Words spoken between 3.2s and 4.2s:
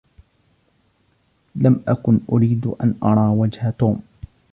وجه توم.